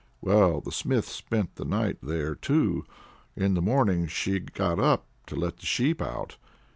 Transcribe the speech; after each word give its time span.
Well, 0.19 0.61
the 0.61 0.71
Smith 0.71 1.07
spent 1.07 1.57
the 1.57 1.63
night 1.63 1.99
there, 2.01 2.33
too. 2.33 2.85
In 3.35 3.53
the 3.53 3.61
morning 3.61 4.07
she 4.07 4.39
got 4.39 4.79
up 4.79 5.05
to 5.27 5.35
let 5.35 5.57
the 5.57 5.67
sheep 5.67 6.01
out. 6.01 6.37